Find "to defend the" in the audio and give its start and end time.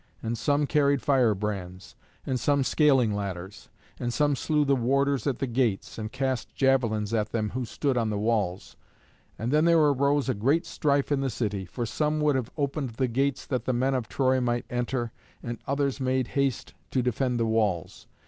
16.89-17.45